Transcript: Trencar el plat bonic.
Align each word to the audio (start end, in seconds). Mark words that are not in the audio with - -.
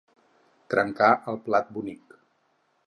Trencar 0.73 1.11
el 1.33 1.39
plat 1.49 1.71
bonic. 1.77 2.21